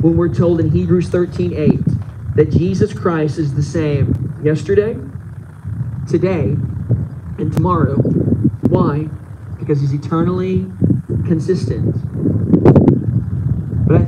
[0.00, 4.96] when we're told in Hebrews 13 8 that Jesus Christ is the same yesterday,
[6.08, 6.56] today,
[7.38, 7.96] and tomorrow.
[8.68, 9.08] Why?
[9.58, 10.70] Because he's eternally
[11.26, 11.99] consistent.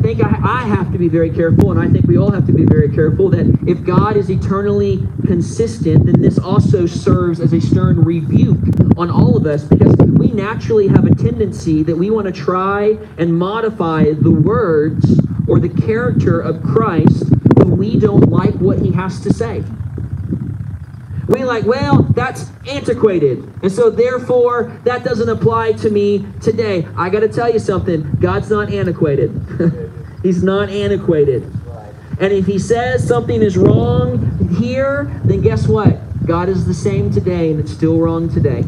[0.03, 2.53] Think I, I, have to be very careful, and I think we all have to
[2.53, 7.61] be very careful that if God is eternally consistent, then this also serves as a
[7.61, 8.59] stern rebuke
[8.97, 12.99] on all of us because we naturally have a tendency that we want to try
[13.17, 18.91] and modify the words or the character of Christ when we don't like what he
[18.91, 19.63] has to say.
[21.29, 23.39] We like, well, that's antiquated.
[23.63, 26.87] And so therefore, that doesn't apply to me today.
[26.97, 29.31] I got to tell you something God's not antiquated.
[30.23, 31.43] He's not antiquated.
[32.21, 35.99] And if He says something is wrong here, then guess what?
[36.27, 38.65] God is the same today, and it's still wrong today.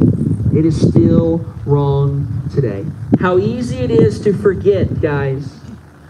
[0.53, 2.85] It is still wrong today.
[3.21, 5.55] How easy it is to forget, guys,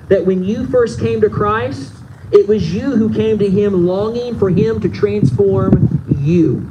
[0.09, 1.92] that when you first came to Christ,
[2.33, 6.70] it was you who came to Him longing for Him to transform you.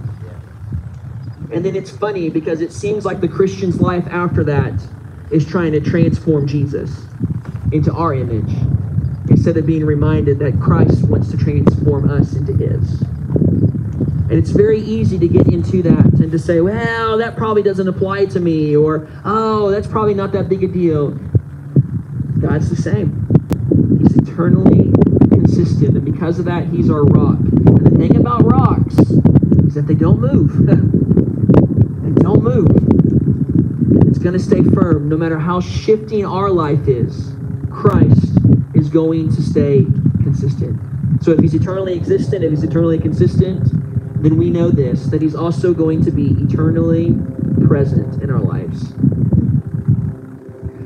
[1.51, 4.73] And then it's funny because it seems like the Christian's life after that
[5.29, 7.05] is trying to transform Jesus
[7.73, 8.53] into our image.
[9.29, 13.01] instead of being reminded that Christ wants to transform us into His.
[13.01, 17.87] And it's very easy to get into that and to say, well, that probably doesn't
[17.87, 21.11] apply to me, or, oh, that's probably not that big a deal.
[22.39, 23.27] God's the same.
[23.99, 24.91] He's eternally
[25.29, 27.37] consistent, and because of that, He's our rock.
[27.39, 28.97] And the thing about rocks
[29.67, 30.65] is that they don't move.
[32.03, 32.69] they don't move.
[34.07, 37.33] It's going to stay firm no matter how shifting our life is.
[37.73, 38.37] Christ
[38.75, 39.85] is going to stay
[40.23, 40.79] consistent.
[41.23, 43.69] So if he's eternally existent, if he's eternally consistent,
[44.21, 47.13] then we know this that he's also going to be eternally
[47.67, 48.93] present in our lives.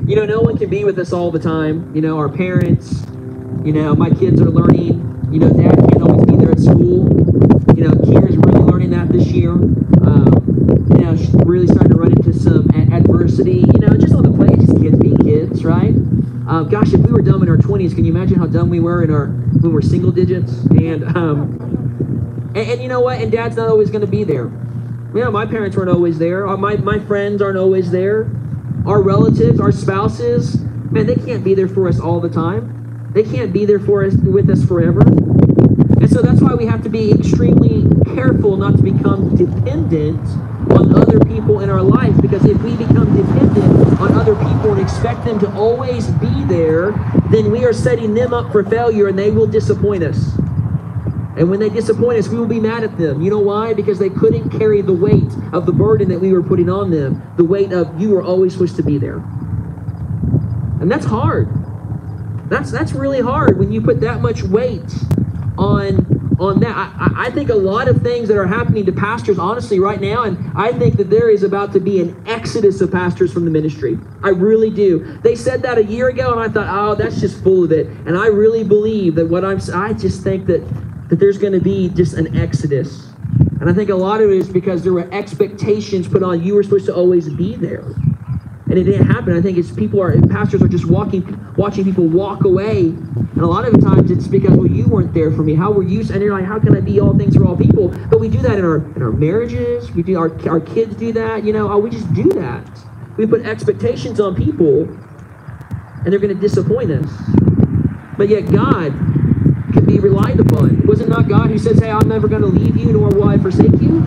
[0.08, 1.94] You know, no one can be with us all the time.
[1.94, 3.04] You know, our parents,
[3.64, 5.28] you know, my kids are learning.
[5.30, 7.06] You know, dad can't always be there at school.
[7.76, 9.52] You know, Kira's really learning that this year.
[9.52, 10.32] Um,
[10.96, 13.58] you know, she's really starting to run into some adversity.
[13.58, 15.94] You know, just on the play, just kids being kids, right?
[16.48, 18.80] Um, gosh, if we were dumb in our 20s, can you imagine how dumb we
[18.80, 20.52] were in our when we were single digits?
[20.70, 23.20] And um, and, and you know what?
[23.20, 24.44] And Dad's not always going to be there.
[25.14, 26.46] You know, my parents weren't always there.
[26.56, 28.30] My my friends aren't always there.
[28.86, 30.58] Our relatives, our spouses,
[30.90, 33.10] man, they can't be there for us all the time.
[33.12, 35.00] They can't be there for us with us forever.
[35.00, 37.84] And so that's why we have to be extremely
[38.14, 40.24] careful not to become dependent
[40.98, 45.24] other people in our life because if we become dependent on other people and expect
[45.24, 46.92] them to always be there,
[47.30, 50.36] then we are setting them up for failure and they will disappoint us.
[51.36, 53.22] And when they disappoint us, we will be mad at them.
[53.22, 53.72] You know why?
[53.72, 57.22] Because they couldn't carry the weight of the burden that we were putting on them,
[57.36, 59.18] the weight of you were always supposed to be there.
[60.80, 61.48] And that's hard.
[62.48, 64.90] That's that's really hard when you put that much weight
[65.56, 66.76] on on that.
[66.76, 70.22] I, I, think a lot of things that are happening to pastors, honestly, right now,
[70.22, 73.50] and I think that there is about to be an exodus of pastors from the
[73.50, 73.98] ministry.
[74.22, 75.18] I really do.
[75.22, 77.86] They said that a year ago, and I thought, oh, that's just full of it.
[77.86, 80.62] And I really believe that what I'm, I just think that
[81.08, 83.08] that there's going to be just an exodus.
[83.60, 86.54] And I think a lot of it is because there were expectations put on you
[86.54, 87.94] were supposed to always be there
[88.68, 89.34] and it didn't happen.
[89.34, 91.24] I think it's people are pastors are just walking,
[91.56, 95.30] watching people walk away, and a lot of times it's because well you weren't there
[95.30, 95.54] for me.
[95.54, 96.00] How were you?
[96.00, 97.88] And you're like, how can I be all things for all people?
[98.10, 99.90] But we do that in our in our marriages.
[99.92, 101.44] We do our our kids do that.
[101.44, 102.66] You know, oh, we just do that.
[103.16, 107.10] We put expectations on people, and they're going to disappoint us.
[108.18, 108.92] But yet God
[109.72, 110.86] can be relied upon.
[110.86, 113.28] Was it not God who says, "Hey, I'm never going to leave you, nor will
[113.28, 114.04] I forsake you"?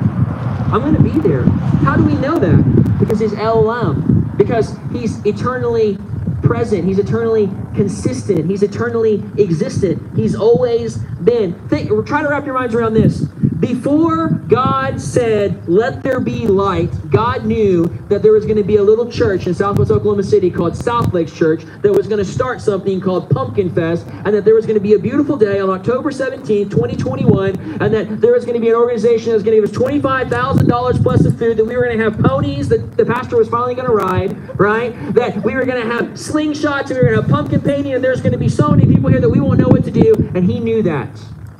[0.71, 1.43] I'm going to be there.
[1.84, 3.00] How do we know that?
[3.00, 5.98] Because He's El Olam because he's eternally
[6.42, 6.84] present.
[6.86, 8.50] He's eternally consistent.
[8.50, 10.18] He's eternally existent.
[10.18, 11.54] He's always been.
[11.70, 13.24] Think, try to wrap your minds around this.
[13.62, 18.78] Before God said, Let there be light, God knew that there was going to be
[18.78, 22.26] a little church in Southwest Oklahoma City called South Lakes Church that was going to
[22.26, 25.60] start something called Pumpkin Fest, and that there was going to be a beautiful day
[25.60, 29.43] on October 17, 2021, and that there was going to be an organization that was
[29.43, 32.67] going to give us $25,000 plus of food, that we were going to have ponies
[32.67, 35.13] that the pastor was finally going to ride, right?
[35.13, 37.93] That we were going to have slingshots, and we were going to have pumpkin painting,
[37.93, 39.91] and there's going to be so many people here that we won't know what to
[39.91, 41.10] do, and he knew that.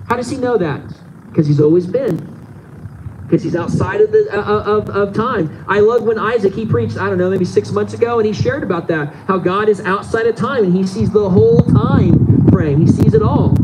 [0.07, 0.81] How does he know that?
[1.32, 2.17] Because he's always been.
[3.24, 5.65] Because he's outside of the uh, uh, of, of time.
[5.67, 8.34] I love when Isaac he preached, I don't know, maybe six months ago, and he
[8.34, 9.13] shared about that.
[9.28, 12.82] How God is outside of time and he sees the whole time frame.
[12.82, 13.56] He sees it all.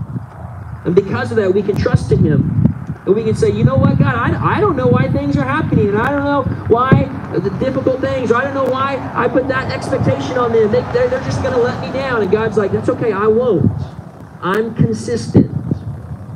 [0.85, 2.63] And because of that, we can trust in him.
[3.05, 5.43] And we can say, you know what, God, I, I don't know why things are
[5.43, 7.05] happening, and I don't know why
[7.37, 10.71] the difficult things, or I don't know why I put that expectation on them.
[10.71, 12.21] They, they're, they're just going to let me down.
[12.21, 13.71] And God's like, that's okay, I won't.
[14.41, 15.46] I'm consistent.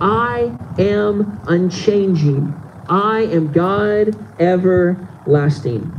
[0.01, 2.59] I am unchanging.
[2.89, 5.93] I am God everlasting.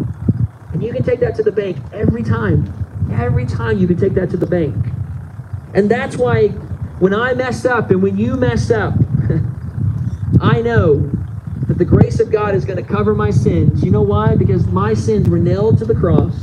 [0.73, 2.73] And you can take that to the bank every time.
[3.13, 4.75] Every time you can take that to the bank.
[5.75, 6.49] And that's why
[6.99, 8.95] when I mess up and when you mess up,
[10.41, 11.09] I know
[11.69, 13.85] that the grace of God is going to cover my sins.
[13.85, 14.35] You know why?
[14.35, 16.35] Because my sins were nailed to the cross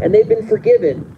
[0.00, 1.16] and they've been forgiven.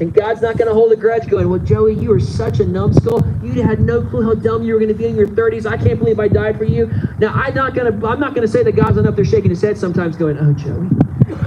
[0.00, 2.66] And God's not going to hold a grudge going, well, Joey, you are such a
[2.66, 3.22] numbskull.
[3.44, 5.66] You had no clue how dumb you were going to be in your 30s.
[5.66, 6.90] I can't believe I died for you.
[7.18, 9.24] Now, I'm not going to I'm not going to say that God's not up there
[9.24, 10.88] shaking his head sometimes going, oh, Joey.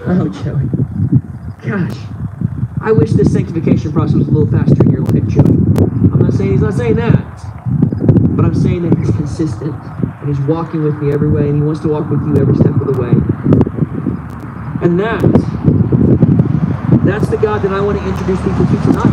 [0.06, 0.70] Oh, Joey.
[1.68, 1.98] Gosh.
[2.80, 5.44] I wish this sanctification process was a little faster in your life, Joey.
[5.44, 7.14] I'm not saying he's not saying that.
[8.38, 11.62] But I'm saying that he's consistent and he's walking with me every way and he
[11.62, 13.12] wants to walk with you every step of the way.
[14.82, 15.24] And that
[17.18, 19.10] that's the God that I want to introduce people to tonight.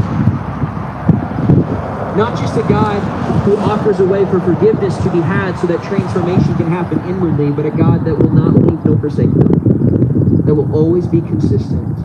[2.19, 3.01] Not just a God
[3.45, 7.51] who offers a way for forgiveness to be had so that transformation can happen inwardly,
[7.51, 10.45] but a God that will not leave nor forsake them.
[10.45, 11.97] That will always be consistent.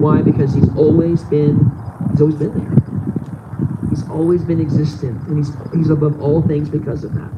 [0.00, 0.20] Why?
[0.20, 1.70] Because he's always been,
[2.10, 3.88] he's always been there.
[3.88, 7.30] He's always been existent, and he's, he's above all things because of that.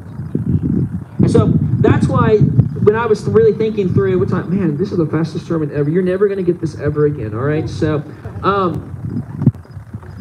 [1.19, 2.39] And so that's why
[2.83, 5.89] when I was really thinking through, it's like, man, this is the fastest sermon ever.
[5.89, 7.69] You're never going to get this ever again, all right?
[7.69, 8.03] So
[8.43, 8.95] um,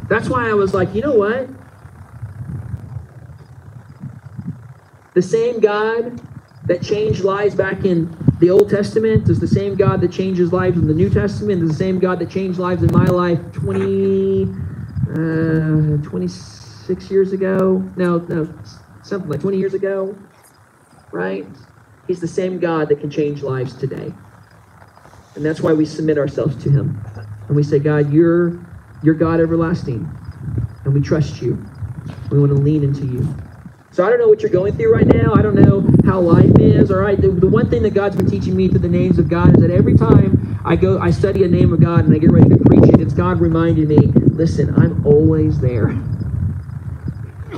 [0.08, 1.48] that's why I was like, you know what?
[5.14, 6.20] The same God
[6.64, 10.78] that changed lives back in the Old Testament is the same God that changes lives
[10.78, 14.44] in the New Testament, is the same God that changed lives in my life 20,
[15.10, 17.78] uh, 26 years ago.
[17.96, 18.48] No, no,
[19.02, 20.16] something like 20 years ago,
[21.10, 21.46] right?
[22.08, 24.12] He's the same God that can change lives today.
[25.36, 27.00] And that's why we submit ourselves to him.
[27.46, 28.58] And we say, God, you're,
[29.02, 30.10] you're God everlasting.
[30.84, 31.64] And we trust you.
[32.30, 33.36] We want to lean into you.
[33.90, 35.34] So I don't know what you're going through right now.
[35.34, 36.90] I don't know how life is.
[36.90, 37.20] All right.
[37.20, 39.62] The, the one thing that God's been teaching me through the names of God is
[39.62, 42.48] that every time I go, I study a name of God and I get ready
[42.48, 43.98] to preach it, it's God reminding me,
[44.32, 45.88] listen, I'm always there.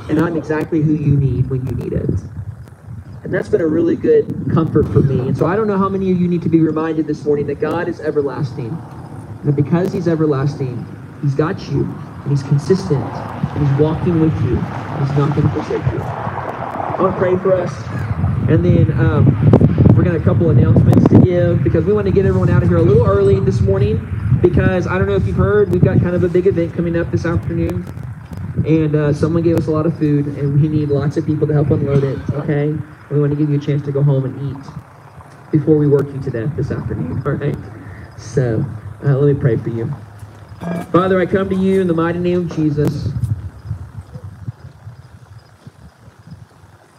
[0.08, 2.10] And I'm exactly who you need when you need it.
[3.22, 5.20] And that's been a really good comfort for me.
[5.20, 7.46] And so I don't know how many of you need to be reminded this morning
[7.48, 8.76] that God is everlasting.
[9.44, 10.86] And because He's everlasting,
[11.22, 15.42] He's got you, and He's consistent, and He's walking with you, and He's not going
[15.42, 16.00] to forsake you.
[16.00, 17.72] I want to pray for us,
[18.48, 19.26] and then um,
[19.94, 22.62] we're going to a couple announcements to give because we want to get everyone out
[22.62, 23.98] of here a little early this morning
[24.40, 26.96] because I don't know if you've heard, we've got kind of a big event coming
[26.96, 27.86] up this afternoon.
[28.66, 31.46] And uh, someone gave us a lot of food, and we need lots of people
[31.46, 32.74] to help unload it, okay?
[33.10, 36.06] We want to give you a chance to go home and eat before we work
[36.08, 37.56] you to death this afternoon, all right?
[38.18, 38.64] So
[39.04, 39.92] uh, let me pray for you.
[40.92, 43.08] Father, I come to you in the mighty name of Jesus.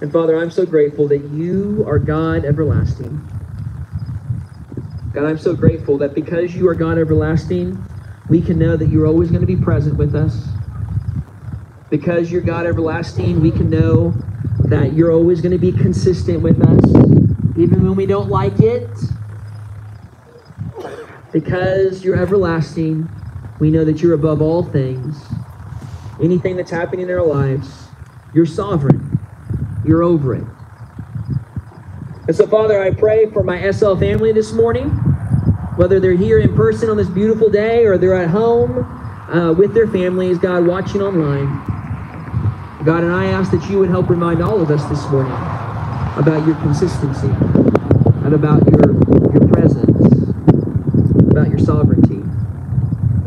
[0.01, 3.21] And Father, I'm so grateful that you are God everlasting.
[5.13, 7.83] God, I'm so grateful that because you are God everlasting,
[8.29, 10.47] we can know that you're always going to be present with us.
[11.91, 14.13] Because you're God everlasting, we can know
[14.59, 16.85] that you're always going to be consistent with us,
[17.57, 18.89] even when we don't like it.
[21.33, 23.09] Because you're everlasting,
[23.59, 25.21] we know that you're above all things.
[26.21, 27.87] Anything that's happening in our lives,
[28.33, 29.19] you're sovereign.
[29.85, 30.45] You're over it.
[32.27, 34.91] And so, Father, I pray for my SL family this morning,
[35.75, 38.85] whether they're here in person on this beautiful day or they're at home
[39.29, 41.70] uh, with their families, God, watching online.
[42.83, 45.31] God, and I ask that you would help remind all of us this morning
[46.17, 48.93] about your consistency and about your,
[49.31, 50.29] your presence,
[51.29, 52.15] about your sovereignty.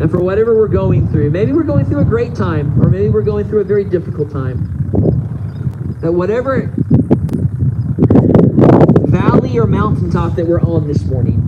[0.02, 3.10] And for whatever we're going through, maybe we're going through a great time, or maybe
[3.10, 4.58] we're going through a very difficult time.
[6.00, 6.72] That whatever
[9.06, 11.40] valley or mountaintop that we're on this morning,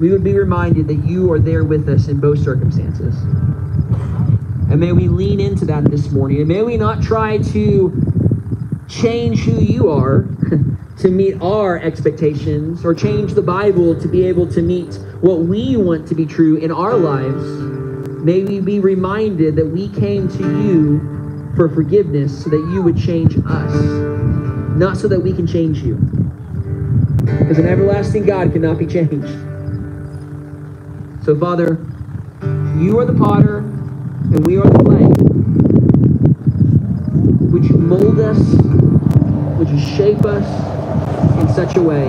[0.00, 3.14] we would be reminded that you are there with us in both circumstances.
[4.70, 6.38] And may we lean into that this morning.
[6.38, 10.28] And may we not try to change who you are
[10.98, 15.76] to meet our expectations or change the Bible to be able to meet what we
[15.76, 17.44] want to be true in our lives.
[18.22, 22.96] May we be reminded that we came to you for forgiveness so that you would
[22.96, 23.74] change us,
[24.76, 25.96] not so that we can change you.
[27.24, 29.34] Because an everlasting God cannot be changed.
[31.24, 31.84] So, Father,
[32.78, 33.64] you are the potter
[34.32, 35.06] and we are the clay.
[37.50, 38.38] Would you mold us?
[39.58, 40.46] Would you shape us
[41.40, 42.08] in such a way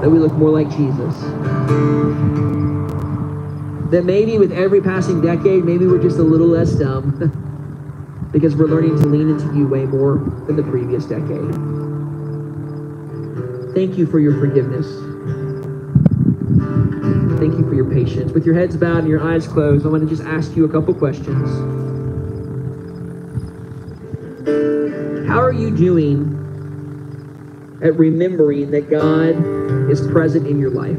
[0.00, 1.14] that we look more like Jesus?
[3.90, 8.66] That maybe with every passing decade, maybe we're just a little less dumb because we're
[8.66, 11.54] learning to lean into you way more than the previous decade.
[13.74, 15.09] Thank you for your forgiveness.
[18.40, 20.68] With your heads bowed and your eyes closed, I want to just ask you a
[20.70, 21.50] couple questions.
[25.28, 26.22] How are you doing
[27.84, 30.96] at remembering that God is present in your life?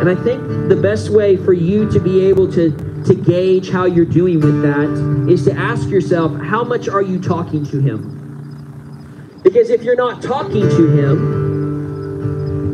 [0.00, 3.84] And I think the best way for you to be able to, to gauge how
[3.84, 9.38] you're doing with that is to ask yourself, how much are you talking to Him?
[9.44, 11.39] Because if you're not talking to Him,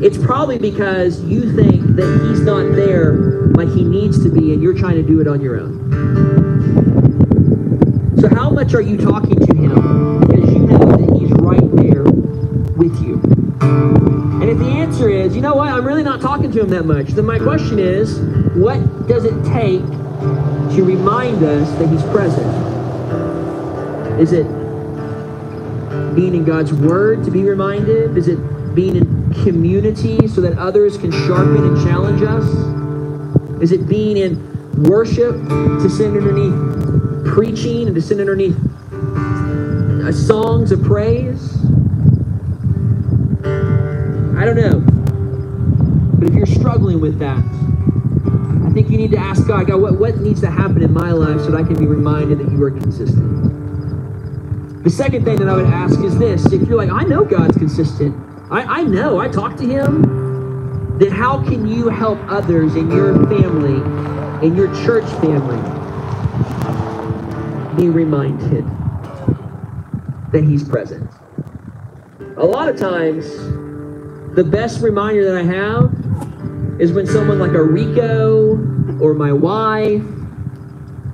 [0.03, 3.15] it's probably because you think that He's not there
[3.57, 5.91] like He needs to be and you're trying to do it on your own.
[8.21, 12.05] So, how much are you talking to Him because you know that He's right there
[12.77, 13.21] with you?
[14.41, 16.85] And if the answer is, you know what, I'm really not talking to Him that
[16.85, 18.19] much, then my question is,
[18.55, 19.81] what does it take
[20.77, 22.47] to remind us that He's present?
[24.21, 24.47] Is it
[26.15, 28.17] being in God's Word to be reminded?
[28.17, 28.37] Is it
[28.75, 32.45] being in community so that others can sharpen and challenge us?
[33.63, 38.57] Is it being in worship to sit underneath preaching and to sit underneath
[40.13, 41.57] songs of praise.
[44.37, 44.81] I don't know.
[46.19, 49.99] But if you're struggling with that, I think you need to ask God, God, what,
[49.99, 52.63] what needs to happen in my life so that I can be reminded that you
[52.63, 53.55] are consistent?
[54.85, 57.57] The second thing that I would ask is this if you're like, I know God's
[57.57, 58.15] consistent,
[58.51, 63.15] I, I know, I talk to Him, then how can you help others in your
[63.27, 65.57] family, in your church family,
[67.77, 68.65] be reminded
[70.31, 71.11] that He's present?
[72.37, 73.27] A lot of times,
[74.37, 78.51] the best reminder that I have is when someone like a Rico
[79.01, 80.05] or my wife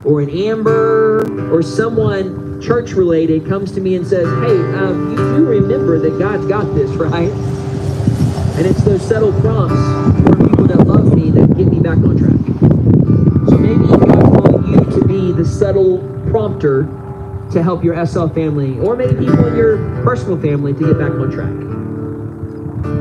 [0.05, 5.17] or an Amber or someone church related comes to me and says, Hey, um, you
[5.17, 7.31] do remember that God's got this, right?
[8.57, 9.75] And it's those subtle prompts
[10.23, 12.39] from people that love me that get me back on track.
[13.49, 15.99] So maybe God's calling you to be the subtle
[16.31, 16.85] prompter
[17.53, 21.11] to help your SL family, or maybe people in your personal family to get back
[21.11, 21.73] on track.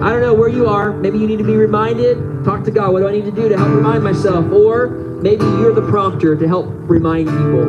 [0.01, 0.91] I don't know where you are.
[0.91, 2.43] Maybe you need to be reminded.
[2.43, 2.91] Talk to God.
[2.91, 4.51] What do I need to do to help remind myself?
[4.51, 7.65] Or maybe you're the prompter to help remind people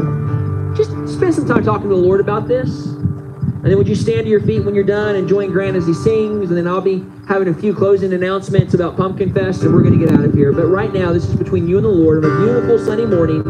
[1.23, 2.87] spend some time talking to the Lord about this.
[2.87, 5.87] And then would you stand to your feet when you're done and join Grant as
[5.87, 6.49] he sings?
[6.49, 9.97] And then I'll be having a few closing announcements about Pumpkin Fest, and we're going
[9.97, 10.53] to get out of here.
[10.53, 13.45] But right now, this is between you and the Lord on a beautiful Sunday morning.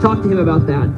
[0.00, 0.88] Talk to him about that.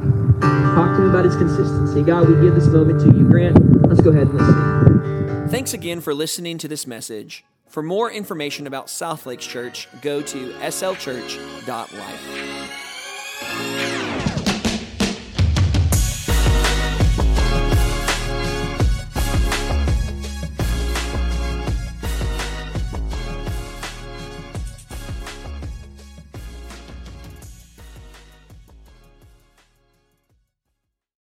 [0.41, 2.01] Talk to him about his consistency.
[2.01, 3.29] God, we give this moment to you.
[3.29, 5.49] Grant, let's go ahead and listen.
[5.49, 7.45] Thanks again for listening to this message.
[7.67, 11.65] For more information about South Lakes Church, go to slchurch.life.